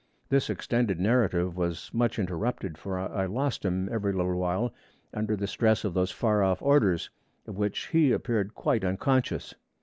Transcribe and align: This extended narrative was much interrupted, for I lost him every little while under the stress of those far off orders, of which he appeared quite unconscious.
This 0.29 0.49
extended 0.49 0.99
narrative 0.99 1.55
was 1.55 1.91
much 1.93 2.17
interrupted, 2.17 2.75
for 2.75 2.97
I 2.97 3.27
lost 3.27 3.63
him 3.63 3.87
every 3.91 4.11
little 4.13 4.33
while 4.35 4.73
under 5.13 5.35
the 5.35 5.45
stress 5.45 5.83
of 5.83 5.93
those 5.93 6.09
far 6.09 6.41
off 6.41 6.59
orders, 6.59 7.11
of 7.45 7.55
which 7.59 7.89
he 7.89 8.11
appeared 8.11 8.55
quite 8.55 8.83
unconscious. 8.83 9.53